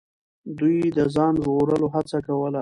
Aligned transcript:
دوی 0.57 0.77
د 0.97 0.99
ځان 1.15 1.33
ژغورلو 1.43 1.87
هڅه 1.95 2.17
کوله. 2.27 2.59